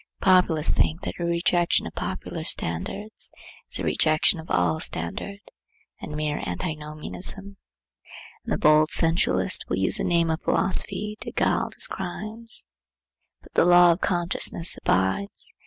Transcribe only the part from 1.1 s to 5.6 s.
your rejection of popular standards is a rejection of all standard,